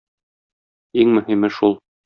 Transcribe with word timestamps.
Иң 1.03 1.13
мөһиме 1.19 1.53
шул. 1.61 1.81